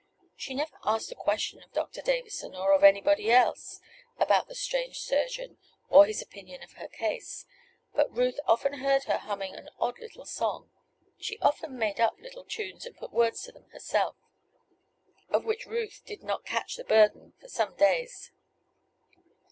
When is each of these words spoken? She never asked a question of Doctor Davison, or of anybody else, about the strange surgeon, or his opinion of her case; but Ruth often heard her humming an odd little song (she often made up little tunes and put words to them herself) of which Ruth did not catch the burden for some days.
She 0.35 0.55
never 0.55 0.75
asked 0.83 1.11
a 1.11 1.15
question 1.15 1.61
of 1.61 1.71
Doctor 1.73 2.01
Davison, 2.01 2.55
or 2.55 2.73
of 2.73 2.83
anybody 2.83 3.31
else, 3.31 3.79
about 4.17 4.47
the 4.47 4.55
strange 4.55 4.97
surgeon, 4.99 5.59
or 5.89 6.07
his 6.07 6.23
opinion 6.23 6.63
of 6.63 6.71
her 6.71 6.87
case; 6.87 7.45
but 7.93 8.11
Ruth 8.11 8.39
often 8.47 8.79
heard 8.79 9.03
her 9.03 9.19
humming 9.19 9.53
an 9.53 9.69
odd 9.77 9.99
little 9.99 10.25
song 10.25 10.71
(she 11.19 11.37
often 11.37 11.77
made 11.77 11.99
up 11.99 12.15
little 12.19 12.45
tunes 12.45 12.83
and 12.87 12.97
put 12.97 13.11
words 13.13 13.43
to 13.43 13.51
them 13.51 13.69
herself) 13.73 14.15
of 15.29 15.45
which 15.45 15.67
Ruth 15.67 16.01
did 16.03 16.23
not 16.23 16.45
catch 16.45 16.77
the 16.77 16.83
burden 16.83 17.33
for 17.39 17.47
some 17.47 17.75
days. 17.75 18.31